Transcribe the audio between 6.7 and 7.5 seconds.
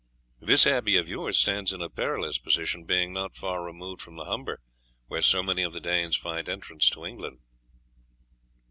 to England."